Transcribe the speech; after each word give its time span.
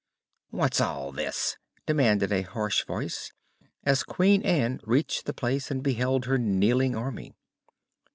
"What's 0.49 0.81
all 0.81 1.11
this?" 1.11 1.57
demanded 1.85 2.31
a 2.33 2.41
harsh 2.41 2.87
voice, 2.87 3.31
as 3.83 4.01
Queen 4.01 4.41
Ann 4.41 4.79
reached 4.83 5.25
the 5.27 5.31
place 5.33 5.69
and 5.69 5.83
beheld 5.83 6.25
her 6.25 6.39
kneeling 6.39 6.95
army. 6.95 7.35